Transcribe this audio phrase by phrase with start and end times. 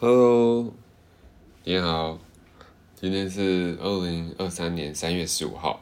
[0.00, 0.72] Hello，
[1.64, 2.20] 你好，
[2.94, 5.80] 今天是二零二三年三月十五号，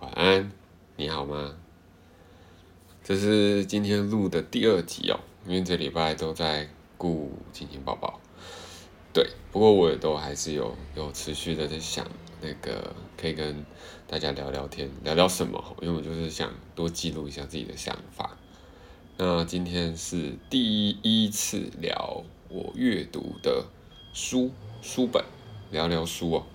[0.00, 0.50] 晚安，
[0.96, 1.54] 你好吗？
[3.04, 8.18] 这是今天录的第二集哦，因为这礼拜都在顾亲亲宝宝，
[9.12, 12.04] 对，不过我也都还是有有持续的在想
[12.40, 13.64] 那个可以跟
[14.08, 15.76] 大家聊聊天，聊聊什么？
[15.80, 18.36] 因为我就是想多记录一下自己的想法。
[19.16, 22.24] 那今天是第一次聊。
[22.50, 23.66] 我阅读的
[24.14, 25.22] 书书本，
[25.70, 26.46] 聊聊书哦。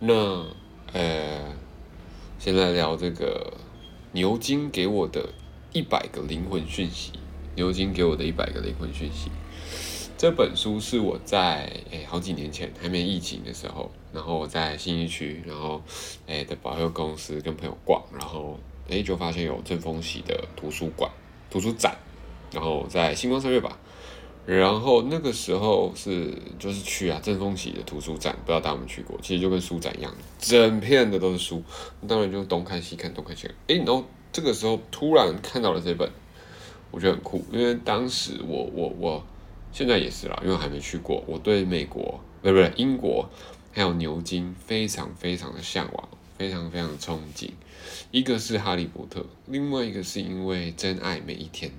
[0.00, 0.46] 那
[0.94, 1.54] 呃，
[2.38, 3.52] 先来聊这个
[4.12, 5.28] 牛津给我的
[5.74, 7.12] 一百个灵魂讯息。
[7.56, 9.30] 牛津给我的一百个灵魂讯息，
[10.16, 15.82] 这本书是我在诶好几年前还没疫情的时候，然后我在新一区，然后
[16.26, 18.58] 诶的保佑公司跟朋友逛，然后
[18.88, 21.10] 诶就发现有正风喜的图书馆
[21.50, 21.98] 图书展，
[22.50, 23.76] 然后在星光三月吧。
[24.56, 29.18] 然后那个时候是就是去啊正风喜的图书展，不知道大家有没去过？
[29.20, 31.62] 其实就跟书展一样，整片的都是书，
[32.08, 33.54] 当然就东看西看，东看西看。
[33.66, 36.10] 哎，然后这个时候突然看到了这本，
[36.90, 39.22] 我觉得很酷，因为当时我我我
[39.70, 43.28] 现在也是啦，因为还没去过，我对美国不是不英国
[43.74, 47.50] 还有牛津非常非常的向往，非常非常的憧憬。
[48.10, 51.70] 一个是哈利波特，另外一个是因为真爱每一天。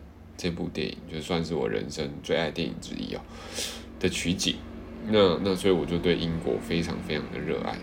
[0.42, 3.20] 这部电影就算是我人生最爱电影之一哦
[4.00, 4.56] 的取景，
[5.08, 7.78] 那那所以我就对英国非常非常的热爱，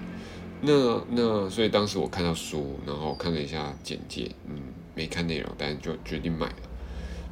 [0.63, 4.57] 那那所以当时我看到书，然后看了一下简介，嗯，
[4.95, 6.57] 没看内容，但是就决定买了。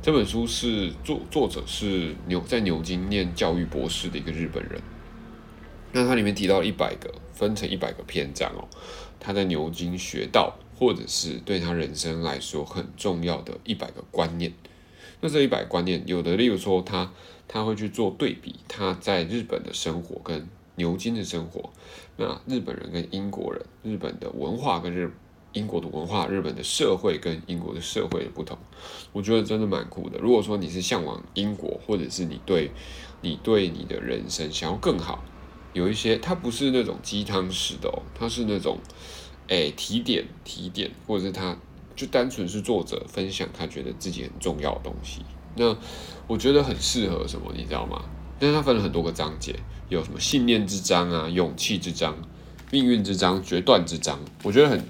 [0.03, 4.79] 这本书是作作者是牛在牛津念教育博士的一个日本人，
[5.93, 8.69] 那它里面提到一百个分成一百个篇章哦，
[9.19, 14.53] 他在牛津学到或者是对他人生来说很重要的一百个观念。
[15.25, 17.11] 那这一百观念，有的例如说，他
[17.49, 21.71] 他会去做对比，他在日本的生活跟牛津的生活，
[22.19, 25.11] 那日本人跟英国人，日本的文化跟日
[25.55, 28.59] 英国的文化，日本的社会跟英国的社会的不同，
[29.15, 30.19] 我觉得真的蛮酷的。
[30.19, 32.71] 如果说你是向往英国，或者是你对
[33.23, 35.25] 你对你的人生想要更好，
[35.73, 38.77] 有一些它不是那种鸡汤式的哦，它是那种
[39.49, 41.57] 诶提点提点，或者是它。
[41.97, 45.23] 就单纯是作者分享他觉得自己很重要的东西，
[45.57, 45.77] 那
[46.27, 48.05] 我觉得很适合什么，你知道吗？
[48.39, 49.55] 但是他分了很多个章节，
[49.89, 52.17] 有什么信念之章啊、勇气之章、
[52.73, 54.85] 命运之章、决断之章，我觉得很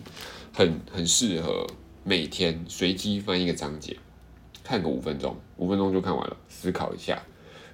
[0.52, 1.66] 很很适合
[2.02, 3.96] 每天随机翻一个章节，
[4.62, 7.22] 看个五分钟，五分钟就看完了，思考一下，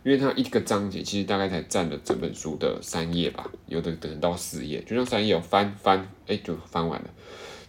[0.05, 7.11] 因为它一个章节其实大概才占了整本书的三页吧，有的等到四页，就像三页翻翻，哎，就翻完了。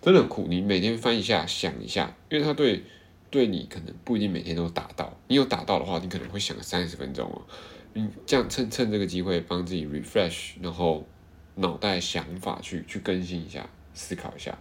[0.02, 2.84] 真的很酷，你每天翻一下，想一下，因为它对
[3.30, 7.42] 对你可能不一定每天都打到，你有打到的话，你可能会想三十分钟哦。
[7.94, 11.06] 你这样趁趁这个机会帮自己 refresh，然后
[11.54, 14.58] 脑袋想法去去更新一下，思考一下，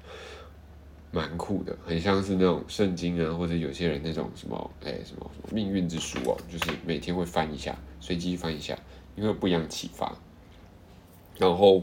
[1.10, 8.78] 蛮酷的，很像是那种圣经啊，或者有些人那种什么哎什么什么命运之书哦，就是每天会翻一下，随机翻一下，
[9.16, 10.14] 因为不一样启发。
[11.38, 11.82] 然后，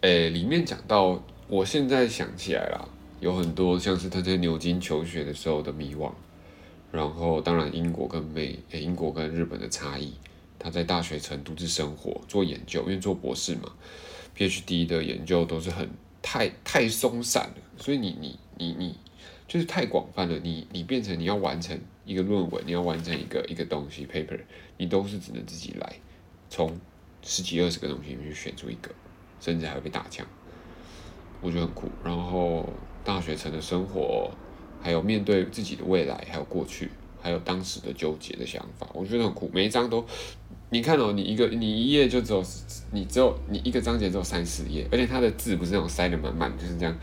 [0.00, 1.22] 诶，里面讲到。
[1.52, 2.88] 我现在想起来了，
[3.18, 6.12] 有很多像是他在牛津求学的时候的迷惘，
[6.92, 10.12] 然后当然英国跟美，英国跟日本的差异，
[10.60, 13.72] 他在大学城独自生活做研究，因为做博士嘛
[14.36, 15.90] ，PhD 的研究都是很
[16.22, 18.96] 太太松散了，所以你你你你
[19.48, 24.38] 就是太广泛了，你你变成你要完成一个论文，你要完成一个一个东西 paper，
[24.76, 25.96] 你都是只能自己来，
[26.48, 26.78] 从
[27.24, 28.88] 十几二十个东西里面去选出一个，
[29.40, 30.24] 甚至还会被打枪。
[31.40, 32.68] 我觉得很酷，然后
[33.02, 34.30] 大学城的生活，
[34.82, 36.90] 还有面对自己的未来，还有过去，
[37.20, 39.50] 还有当时的纠结的想法，我觉得很酷。
[39.52, 40.04] 每一章都，
[40.68, 42.44] 你看哦，你一个你一页就只有
[42.92, 46.94] 你只有你一个章节只有三四页，而且它的字不是那种塞得满满，就是这样，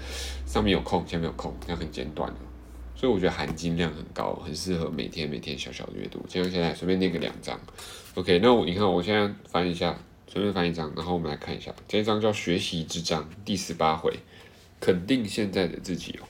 [0.45, 2.39] 上面有空，下面有空，这样很简短的，
[2.95, 6.23] 所以我觉得含金量很高，很适合每天每天小小的阅读。
[6.29, 7.59] 像现在随便念个两章
[8.13, 9.97] ，OK，那我你看我现在翻一下。
[10.27, 14.13] 随便翻一张，然后我们来看一下，这一章叫学习之章，第十八回，
[14.79, 16.27] 肯定现在的自己哦。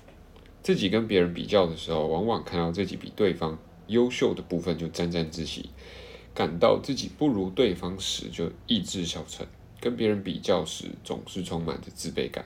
[0.62, 3.58] 自己跟别人比较的时候，往往看到自己比对方
[3.88, 5.72] 优秀的部分就沾沾自喜，
[6.36, 9.48] 感到自己不如对方时就意志消沉。
[9.80, 12.46] 跟别人比较时，总是充满着自卑感，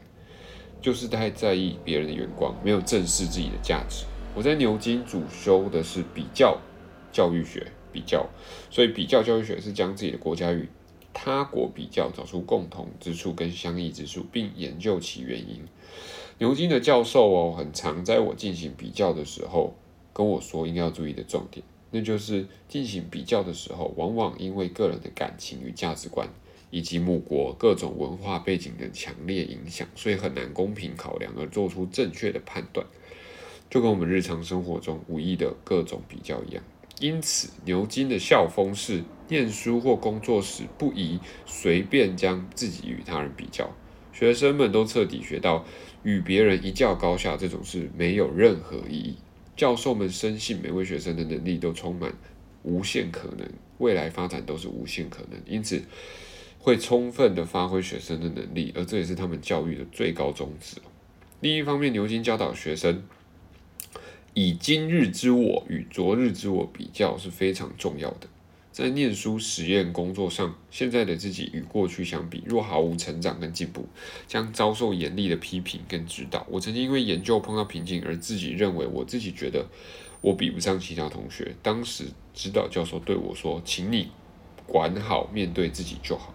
[0.82, 4.06] 就是太在意别人的眼光，没有正视自己的价值。
[4.36, 6.60] 我在牛津主修的是比较
[7.12, 8.30] 教育学，比较，
[8.70, 10.68] 所以比较教育学是将自己的国家与
[11.14, 15.62] 他国比较，找出共同之处跟相异之处，并研究其原因。
[16.38, 19.76] 牛津的教授哦，很常在我进行比较的时候
[20.14, 21.64] 跟我说应该要注意的重点。
[21.92, 26.28] 那就是进行比较的时候，往往因为个人的感情与价值观，
[26.70, 32.88] 以及母国各种文化背景的强烈影响，所以很难公平考量而做出正确的判断，
[33.70, 36.64] 就跟我们日常生活中无意的各种比较一样。
[37.02, 43.72] 因此，牛津的校风是：念书或工作时不宜随便将自己与他人比较。
[44.12, 45.66] 学生们都彻底学到，
[46.04, 49.16] 与别人一较高下这种事没有任何意义。
[49.56, 52.14] 教授们深信每位学生的能力都充满
[52.64, 55.82] 无限可能，未来发展都是无限可能，因此
[56.60, 60.76] 会充分的发挥学生的能力，而这也是他们教育的最高宗旨。
[61.40, 63.02] 另一方面，牛津教导学生。
[64.34, 68.28] 以今日之我与昨日之我比较是非常重要的。
[68.72, 73.86] 在念书、实验、工作上，现在的自己与过去相比，若毫无成长跟进步，
[74.28, 76.46] 将遭受严厉的批评跟指导。
[76.50, 79.68] 我曾经因为研究碰到瓶颈，而自己认为我自己觉得
[80.22, 81.54] 我比不上其他同学。
[81.62, 84.10] 当时指导教授对我说：“请你
[84.66, 86.34] 管好面对自己就好，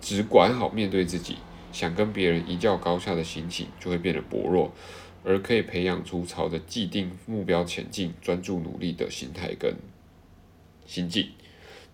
[0.00, 1.36] 只管好面对自己，
[1.70, 4.72] 想跟别人一较高下的心情就会变得薄弱。”
[5.24, 9.76] 而可以培养出朝着既定目标前进、专注努力的心态跟
[10.84, 11.28] 心境。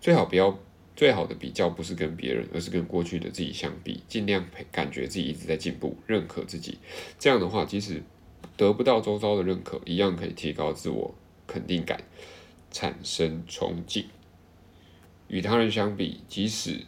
[0.00, 0.58] 最好不要
[0.96, 6.78] 最好的比较不是跟别人，而是跟过去的自己相比，尽量感觉自己一直在进步，认可自己。
[7.18, 8.02] 这样的话，即使
[8.56, 11.14] 得不到周遭的认可，一样可以提高自我
[11.46, 12.02] 肯定感，
[12.70, 14.06] 产生崇敬。
[15.28, 16.80] 与他人相比，即使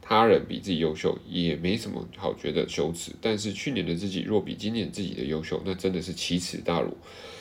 [0.00, 6.96] 他人比自己优秀也没什么好觉得羞耻，但是去年的自己若比今年自己的优秀，那真的是奇耻大辱。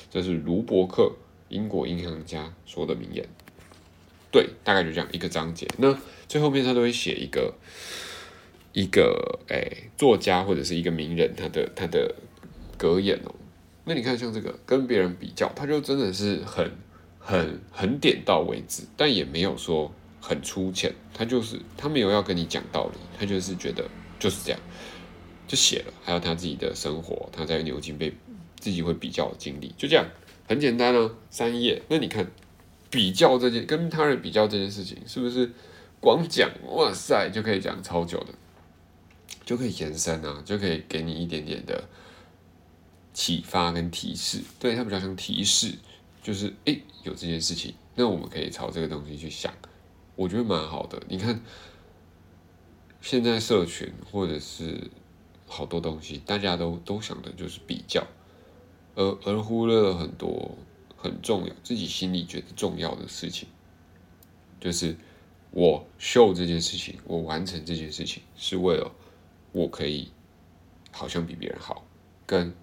[0.09, 1.13] 这是卢伯克，
[1.49, 3.25] 英国银行家说的名言。
[4.31, 5.67] 对，大概就这样一个章节。
[5.77, 5.97] 那
[6.27, 7.53] 最后面他都会写一个
[8.73, 12.15] 一个诶作家或者是一个名人他的他的
[12.77, 13.33] 格言哦。
[13.85, 16.71] 那你看像这个跟别人比较，他就真的是很
[17.19, 19.91] 很很点到为止，但也没有说。
[20.19, 23.87] 很粗浅，他就是他没有要跟你讲道理，他就是觉得
[24.19, 24.59] 就是这样，
[25.47, 25.93] 就写了。
[26.03, 28.11] 还有他自己的生活，他在牛津被
[28.59, 30.05] 自己会比较的经历，就这样，
[30.45, 31.81] 很简单啊，三页。
[31.87, 32.29] 那你看
[32.89, 35.51] 比较这件跟他人比较这件事情，是不是
[35.99, 38.27] 光讲哇塞就可以讲超久的，
[39.45, 41.83] 就可以延伸啊，就可以给你一点点的
[43.13, 44.41] 启发跟提示。
[44.59, 45.73] 对他比较像提示，
[46.21, 49.53] 就是诶，有这件事情，那我们可以朝这个东西去想。
[50.15, 51.01] 我觉得蛮好的。
[51.07, 51.41] 你看，
[53.01, 54.89] 现在社群或者是
[55.45, 58.05] 好多东西，大家都都想的就是比较，
[58.95, 60.57] 而而忽略了很多
[60.97, 63.47] 很重要、自己心里觉得重要的事情。
[64.59, 64.97] 就是
[65.51, 68.91] 我秀这件事情，我完成这件事情，是为了
[69.53, 70.11] 我可以
[70.91, 71.85] 好像比别人好，
[72.25, 72.53] 跟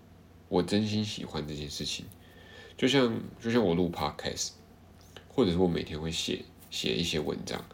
[0.51, 2.05] 我真心喜欢这件事情。
[2.77, 4.51] 就像就像我录 podcast，
[5.29, 6.45] 或者是我每天会写。
[6.71, 7.65] 写一些文章，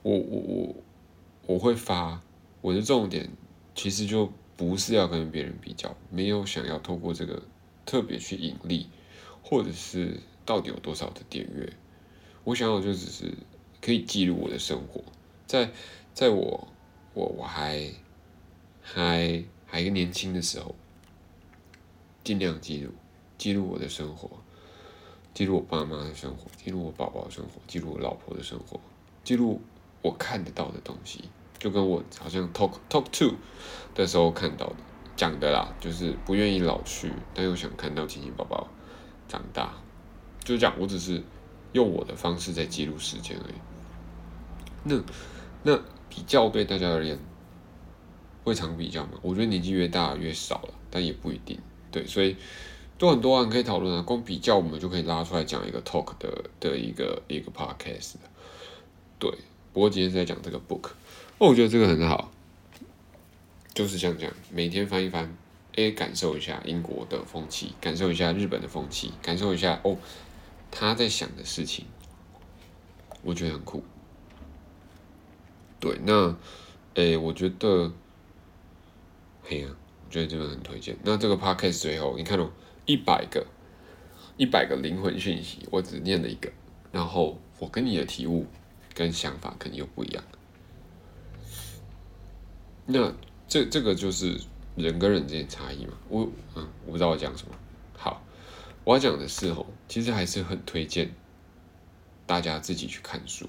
[0.00, 0.74] 我我我
[1.44, 2.22] 我会发
[2.62, 3.28] 我的重点，
[3.74, 7.42] 其实就不是要跟别人比较，没有想要透过这个
[7.84, 8.88] 特别去盈利，
[9.48, 11.72] 或者是到底有多少的点阅，
[12.42, 13.32] 我想要就只是
[13.80, 15.00] 可以记录我的生活，
[15.46, 15.70] 在
[16.12, 16.66] 在我
[17.14, 17.92] 我我还
[18.82, 20.74] 还还年轻的时候，
[22.24, 22.90] 尽量记录
[23.38, 24.28] 记录我的生活。
[25.32, 28.80] 记录我爸妈的生活，记录我宝宝的生活，记录我老婆的生活，
[29.22, 29.60] 记录
[30.02, 31.22] 我看得到的东西，
[31.58, 33.36] 就跟我好像 talk talk to
[33.94, 34.76] 的时候看到的
[35.14, 38.66] 讲的啦，就是不愿意老去，但又想看到亲亲宝宝
[39.28, 39.72] 长大，
[40.44, 41.22] 就是讲我只是
[41.72, 43.54] 用我的方式在记录时间而已。
[44.84, 45.02] 那
[45.62, 45.76] 那
[46.08, 47.18] 比较对大家而言
[48.44, 49.12] 会常比较吗？
[49.22, 51.58] 我觉得年纪越大越少了，但也不一定。
[51.90, 52.36] 对，所以。
[52.98, 58.14] 都很多人可以讨论啊，光比较我们就可以拉出来讲一个 talk 的的一个一个 podcast
[59.18, 59.30] 对，
[59.74, 60.92] 不过今天是在讲这个 book，
[61.36, 62.30] 哦，我觉得这个很好，
[63.74, 65.36] 就是像这样，每天翻一翻，
[65.76, 69.96] 哎，感受一下英国的风气，感受一下日本的风气，感受一下哦，
[70.70, 71.84] 他在想的事情，
[73.22, 73.84] 我觉得很酷。
[75.78, 76.36] 对，那，
[76.94, 77.92] 哎，我觉得，
[79.42, 79.68] 嘿呀，
[80.06, 80.96] 我觉得这个很推荐。
[81.04, 82.50] 那这个 podcast 最后，你看哦。
[82.88, 83.44] 一百个，
[84.36, 86.52] 一百个灵魂讯息，我只念了一个，
[86.92, 88.46] 然后我跟你的体悟
[88.94, 90.22] 跟想法肯定又不一样。
[92.86, 93.12] 那
[93.48, 94.40] 这这个就是
[94.76, 95.92] 人跟人之间差异嘛？
[96.08, 97.54] 我嗯，我不知道我讲什么。
[97.96, 98.22] 好，
[98.84, 101.10] 我要讲的是哦，其实还是很推荐
[102.26, 103.48] 大家自己去看书，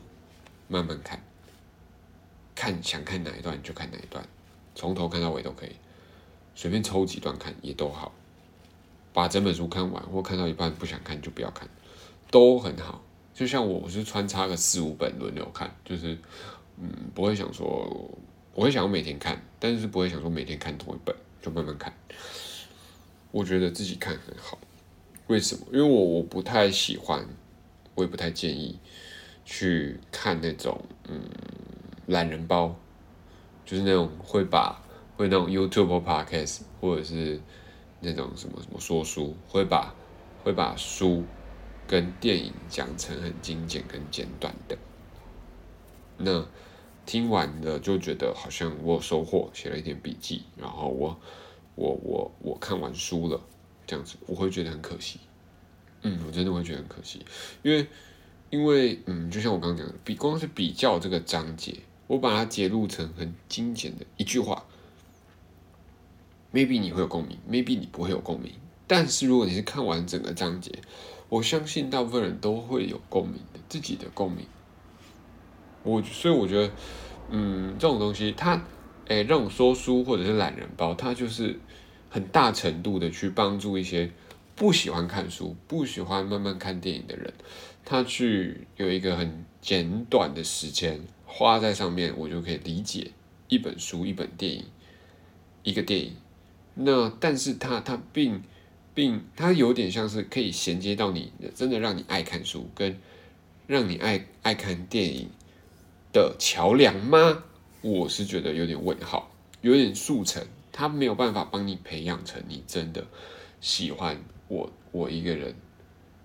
[0.68, 1.22] 慢慢看，
[2.56, 4.26] 看想看哪一段就看哪一段，
[4.74, 5.76] 从头看到尾都可以，
[6.56, 8.14] 随便抽几段看也都好。
[9.14, 11.68] 把整本书看完，或看到一半不想看就不要看，
[12.30, 13.04] 都很好。
[13.34, 16.18] 就像我，我是穿插个四五本轮流看，就是
[16.78, 18.17] 嗯，不会想说，
[18.58, 21.94] 我会想要每天看，但是不会想说每天看同一本，就慢慢看。
[23.30, 24.58] 我觉得自己看很好，
[25.28, 25.68] 为什么？
[25.72, 27.24] 因为我我不太喜欢，
[27.94, 28.80] 我也不太建议
[29.46, 31.22] 去看那种嗯
[32.08, 32.76] 懒人包，
[33.64, 34.82] 就是那种会把
[35.16, 37.40] 会那种 YouTube podcast 或者是
[38.00, 39.94] 那种什么什么说书，会把
[40.44, 41.24] 会把书
[41.86, 44.76] 跟电影讲成很精简跟简短的。
[46.18, 46.44] 那
[47.08, 51.20] 听完了就觉得好像我有收获，写了一点笔记，然后我。
[51.80, 53.40] 我我我看完书了，
[53.86, 55.20] 这样子我会觉得很可惜，
[56.02, 57.24] 嗯，我真的会觉得很可惜，
[57.62, 57.86] 因为
[58.50, 61.76] 因为嗯，就像我刚刚讲的，比光是比较这个章节，
[62.08, 64.66] 我把它截录成很精简的一句话
[66.52, 68.52] ，maybe 你会有共鸣，maybe 你不会有共鸣，
[68.88, 70.72] 但是如果你是看完整个章节，
[71.30, 74.48] 我相信大部分人都会有共鸣的，自己的共鸣。
[75.88, 76.74] 我所以我觉得，
[77.30, 78.62] 嗯，这种东西它。
[79.10, 81.58] 哎，这种说书或者是懒人包，它就是
[82.10, 84.12] 很大程度的去帮助一些
[84.54, 87.34] 不喜欢看书、不喜欢慢慢看电影的人，
[87.86, 93.12] 他去有一个很简短的时间花在上面，我就可以理解
[93.48, 94.66] 一本书、一本电影、
[95.64, 96.12] 一个电影。
[96.74, 98.44] 那但是它它并
[98.94, 103.00] 并它有点像是可以衔接到你真的让你爱看书跟
[103.68, 105.30] 让你爱爱看电影
[106.18, 107.44] 的桥梁吗？
[107.82, 109.30] 我是觉得有点问号，
[109.62, 113.06] 有点速成，他没有办法帮你培养成你真的
[113.62, 115.54] 喜欢我我一个人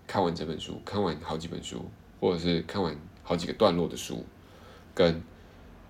[0.07, 1.85] 看完这本书，看完好几本书，
[2.19, 4.25] 或者是看完好几个段落的书，
[4.95, 5.23] 跟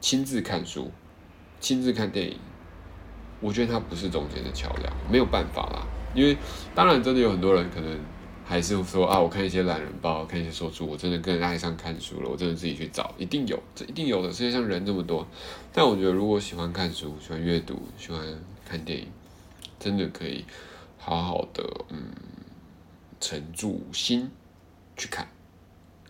[0.01, 0.91] 亲自看书、
[1.61, 2.37] 亲自看电影，
[3.41, 5.87] 我觉得它不是中间的桥梁，没有办法啦。
[6.13, 6.37] 因为
[6.75, 8.01] 当然真的有很多人可能。
[8.45, 12.29] 还是说啊，我看一些懒人包，看一些说书，我真的更爱上看书了。
[12.29, 14.33] 我真的自己去找，一定有，这一定有的。
[14.33, 15.27] 世界上人这么多，
[15.73, 18.21] 但我觉得如果喜欢看书、喜欢阅读、喜欢
[18.69, 19.09] 看电影，
[19.79, 20.45] 真的可以
[20.99, 22.11] 好好的嗯
[23.21, 24.31] 沉住心
[24.97, 25.27] 去看。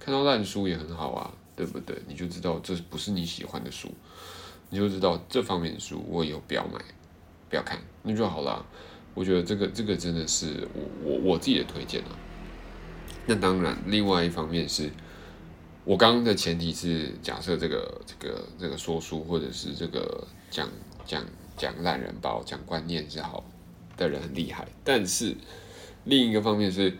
[0.01, 1.97] 看到烂书也很好啊，对不对？
[2.09, 3.89] 你就知道这不是你喜欢的书，
[4.71, 6.81] 你就知道这方面的书我以后不要买，
[7.49, 8.67] 不要看，那就好了。
[9.15, 12.11] 我觉得这个这个真的是我我我自己的推荐啊。
[13.27, 14.91] 那当然，另外一方面是，
[15.85, 20.69] 我刚刚的前提是假设这个这个这个说书或者是这个讲
[21.05, 21.25] 讲
[21.57, 23.45] 讲懒人包讲观念是好
[23.97, 25.37] 的人很厉害，但是
[26.05, 26.97] 另一个方面是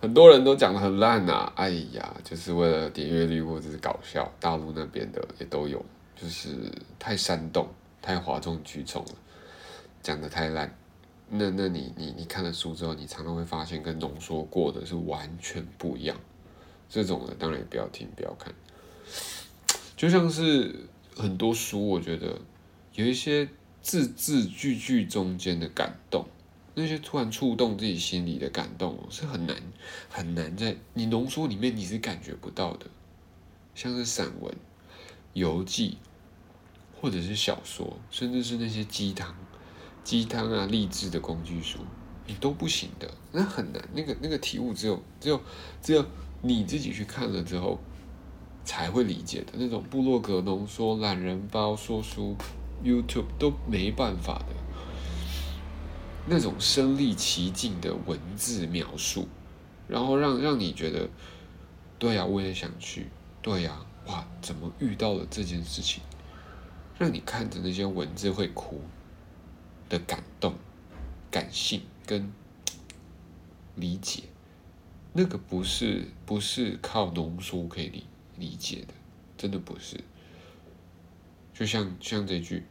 [0.00, 5.84] 很多人都讲的很烂呐，哎呀，就是为了点阅率或者是搞笑，大陆那边的也都有，
[6.16, 6.50] 就是
[6.98, 7.68] 太煽动、
[8.00, 9.14] 太哗众取宠了，
[10.02, 10.74] 讲的太烂。
[11.30, 16.16] 那那你你你看了书之后，你常常会发现跟浓缩过的是完全不一样。
[16.88, 18.54] 这种的当然也不要听不要看。
[19.94, 22.40] 就像是很多书，我觉得
[22.94, 23.48] 有一些
[23.82, 26.24] 字字句句中间的感动，
[26.74, 29.56] 那些突然触动自己心里的感动，是很难
[30.08, 32.86] 很难在你浓缩里面你是感觉不到的。
[33.74, 34.54] 像是散文、
[35.34, 35.98] 游记，
[37.00, 39.34] 或者是小说，甚至是那些鸡汤。
[40.08, 41.80] 鸡汤啊，励志的工具书，
[42.26, 43.88] 你都不行的，那很难。
[43.92, 45.38] 那个那个体悟，只有只有
[45.82, 46.02] 只有
[46.40, 47.78] 你自己去看了之后
[48.64, 49.52] 才会理解的。
[49.58, 52.34] 那种部落格浓缩、懒人包说书、
[52.82, 54.46] YouTube 都没办法的。
[56.26, 59.28] 那种身临其境的文字描述，
[59.86, 61.06] 然后让让你觉得，
[61.98, 63.08] 对呀，我也想去。
[63.42, 66.02] 对呀，哇，怎么遇到了这件事情？
[66.98, 68.80] 让你看着那些文字会哭。
[69.88, 70.54] 的感动、
[71.30, 72.32] 感性跟
[73.74, 74.24] 理解，
[75.12, 78.94] 那个不是不是靠浓缩可以理理解的，
[79.36, 80.00] 真的不是。
[81.54, 82.64] 就像像这句，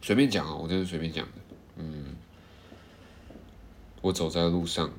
[0.00, 1.32] 随便讲啊，我真的随便讲的。
[1.76, 2.16] 嗯，
[4.00, 4.90] 我走在路上，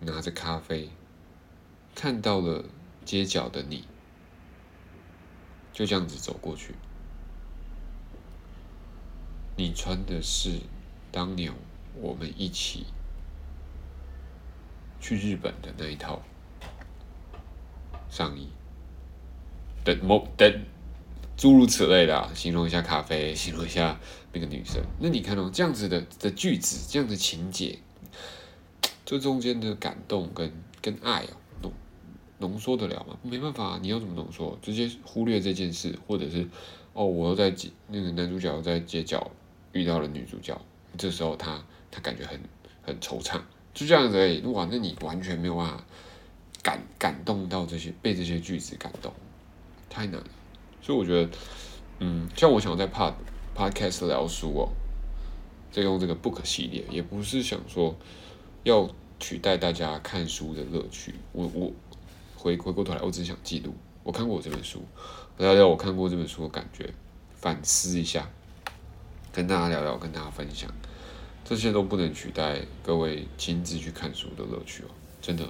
[0.00, 0.88] 拿着咖啡，
[1.94, 2.64] 看到了
[3.04, 3.84] 街角的你，
[5.72, 6.74] 就这样子走过去。
[9.58, 10.60] 你穿的是
[11.10, 11.52] 当年
[12.00, 12.86] 我们一起
[15.00, 16.22] 去日本的那一套
[18.08, 18.46] 上衣，
[19.84, 20.64] 等某等
[21.36, 23.98] 诸如此类的，形容一下咖啡，形容一下
[24.32, 24.80] 那个女生。
[25.00, 27.80] 那你看哦，这样子的的句子，这样的情节，
[29.04, 31.72] 这中间的感动跟跟爱哦，浓
[32.38, 33.18] 浓缩得了吗？
[33.24, 34.56] 没办法，你要怎么浓缩？
[34.62, 36.48] 直接忽略这件事，或者是
[36.92, 37.52] 哦，我又在，
[37.88, 39.28] 那个男主角在街角。
[39.72, 40.60] 遇到了女主角，
[40.96, 42.40] 这时候他他感觉很
[42.82, 43.40] 很惆怅，
[43.74, 44.40] 就这样子而已。
[44.46, 45.84] 哇，那你完全没有办法
[46.62, 49.12] 感感动到这些，被这些句子感动，
[49.88, 50.26] 太难了。
[50.80, 51.30] 所以我觉得，
[51.98, 53.14] 嗯，像我想在 Pod
[53.54, 54.68] Podcast 聊书哦，
[55.70, 57.94] 再用这个 Book 系列，也不是想说
[58.64, 58.88] 要
[59.20, 61.14] 取代大家看书的乐趣。
[61.32, 61.72] 我我
[62.36, 64.82] 回回过头来，我只想记录我看过我这本书，
[65.36, 66.94] 聊聊我看过这本书的感觉，
[67.34, 68.30] 反思一下，
[69.38, 70.68] 跟大家聊聊，跟大家分享。
[71.44, 74.90] 这些都不能取代各位亲自去看书的乐趣哦，
[75.22, 75.48] 真的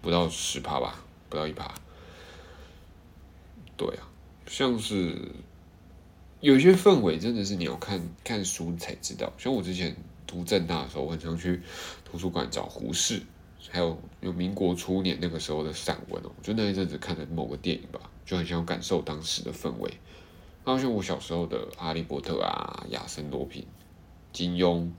[0.00, 1.74] 不到十趴吧，不到一趴。
[3.76, 4.08] 对啊，
[4.46, 5.14] 像是
[6.40, 9.30] 有些氛围真的是你要看看书才知道。
[9.36, 9.94] 像我之前
[10.26, 11.60] 读正大的时候，我很常去
[12.02, 13.20] 图书馆找胡适，
[13.68, 16.32] 还有有民国初年那个时候的散文哦。
[16.42, 19.92] 就那一阵子看的某个电影吧，就很想感受当时的氛围。
[20.64, 23.62] 然后像我小时候的《哈利波特》啊，《亚森罗平》。
[24.32, 24.90] 金庸，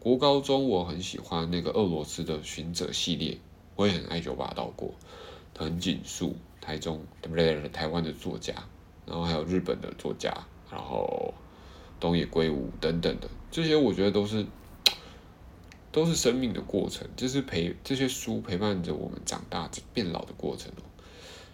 [0.00, 3.38] 国高中我很喜欢那个俄罗斯的寻者系列，
[3.76, 4.94] 我也很爱九把刀过，
[5.54, 7.68] 藤井树，台中对不对？
[7.68, 8.54] 台湾的作家，
[9.06, 10.34] 然后还有日本的作家，
[10.68, 11.32] 然后
[12.00, 14.44] 东野圭吾等等的，这些我觉得都是
[15.92, 20.82] 都是生命的过程，就是陪这些书陪伴着我们长大变老的过程哦。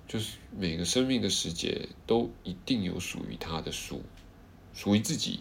[0.08, 4.02] 就是每个生命的时节都一定有属于他的书，
[4.74, 5.40] 属于自己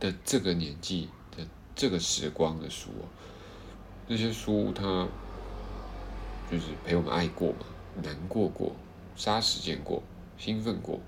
[0.00, 1.46] 的这个年纪的。
[1.76, 2.90] 这个时光的书，
[4.06, 5.08] 那些书它
[6.48, 7.66] 就是陪我们爱过嘛，
[8.00, 8.76] 难过过，
[9.16, 10.00] 杀时间过，
[10.38, 11.00] 兴奋过，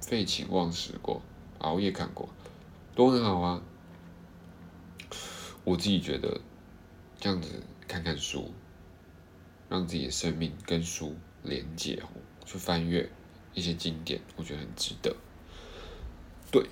[0.00, 1.22] 废寝忘食过，
[1.58, 2.28] 熬夜看过，
[2.96, 3.62] 都很好啊。
[5.62, 6.40] 我自己觉得
[7.20, 8.52] 这样子看看书，
[9.68, 11.14] 让自己的生命跟书
[11.48, 12.08] 连接哦，
[12.44, 13.10] 去翻阅
[13.54, 15.16] 一些经典，我觉得很值得。
[16.52, 16.64] 对，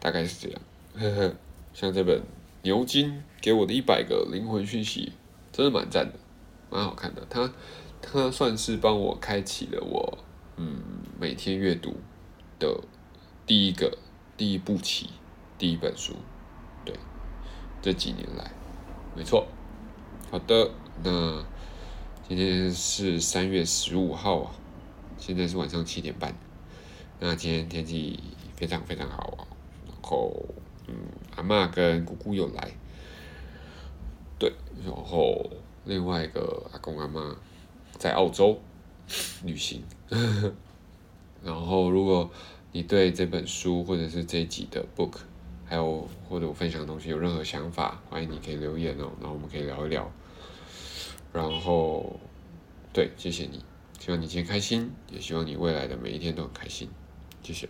[0.00, 0.60] 大概是这样。
[0.94, 1.34] 呵呵，
[1.72, 2.22] 像这本。
[2.64, 5.14] 牛津给我的一百个灵魂讯息，
[5.50, 6.14] 真的蛮赞的，
[6.70, 7.26] 蛮好看的。
[7.28, 7.52] 它
[8.00, 10.18] 它算是帮我开启了我
[10.56, 10.80] 嗯
[11.18, 11.96] 每天阅读
[12.60, 12.80] 的
[13.44, 13.98] 第一个
[14.36, 15.10] 第一步棋
[15.58, 16.14] 第一本书，
[16.84, 16.94] 对，
[17.82, 18.52] 这几年来，
[19.16, 19.48] 没错。
[20.30, 20.70] 好的，
[21.02, 21.44] 那
[22.34, 24.54] 今天是三月十五号啊，
[25.18, 26.34] 现在是晚上七点半。
[27.20, 28.18] 那今天天气
[28.56, 29.44] 非常非常好啊，
[29.86, 30.34] 然后。
[30.88, 30.94] 嗯，
[31.36, 32.72] 阿妈跟姑姑又来，
[34.38, 34.50] 对，
[34.82, 35.46] 然后
[35.84, 37.36] 另外一个阿公阿妈
[37.98, 38.58] 在澳洲
[39.44, 39.82] 旅行。
[41.44, 42.30] 然后，如果
[42.72, 45.18] 你对这本书或者是这一集的 book，
[45.66, 50.10] 还有或者我分享的东西有任何想法，欢迎你可以留言哦，然后我们可以聊一聊。
[51.32, 52.20] 然后，
[52.92, 53.64] 对，谢谢你，
[53.98, 56.88] 希望你今天开心，也希望你未来的每一天都很开心，
[57.42, 57.68] 谢谢。